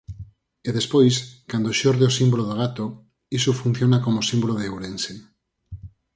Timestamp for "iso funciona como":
3.37-4.27